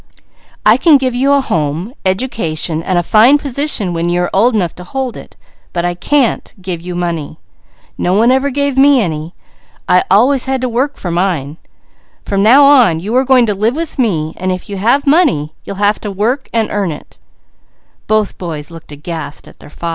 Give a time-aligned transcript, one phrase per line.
[0.65, 4.55] I can give you a home, education, and a fine position when you are old
[4.55, 5.37] enough to hold it;
[5.73, 7.37] but I _can't give you money.
[7.99, 9.35] No one ever gave me any.
[9.87, 11.57] I always had to work for mine.
[12.25, 15.53] From now on you are going to live with me, so if you have money
[15.65, 17.19] you'll have to go to work and earn it_."
[18.07, 19.69] Both boys looked aghast at him.